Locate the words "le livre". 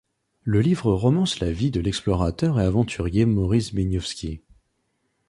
0.43-0.91